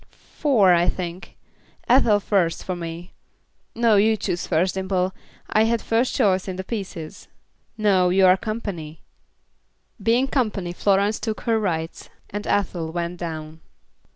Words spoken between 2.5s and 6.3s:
for me. No, you choose first, Dimple. I had first